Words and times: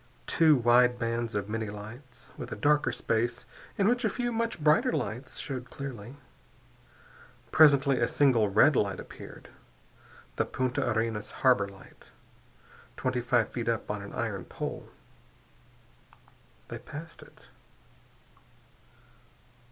Two 0.25 0.55
wide 0.55 0.97
bands 0.97 1.35
of 1.35 1.47
many 1.47 1.69
lights, 1.69 2.31
with 2.35 2.51
a 2.51 2.55
darker 2.55 2.91
space 2.91 3.45
in 3.77 3.87
which 3.87 4.03
a 4.03 4.09
few 4.09 4.31
much 4.31 4.59
brighter 4.59 4.91
lights 4.91 5.37
showed 5.37 5.69
clearly. 5.69 6.15
Presently 7.51 7.99
a 7.99 8.07
single 8.07 8.49
red 8.49 8.75
light 8.75 8.99
appeared, 8.99 9.49
the 10.37 10.45
Punta 10.45 10.89
Arenas 10.89 11.29
harbor 11.45 11.67
light, 11.67 12.09
twenty 12.97 13.21
five 13.21 13.49
feet 13.49 13.69
up 13.69 13.91
on 13.91 14.01
an 14.01 14.13
iron 14.13 14.45
pole. 14.45 14.89
They 16.69 16.79
passed 16.79 17.21
it. 17.21 17.49